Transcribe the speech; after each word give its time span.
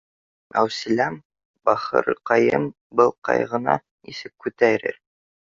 —Мәүсиләм, 0.55 1.17
бахырҡайым 1.69 2.65
был 3.01 3.15
ҡайғыны 3.31 3.77
нисек 3.85 4.37
күтә 4.47 4.73
рер 4.87 5.01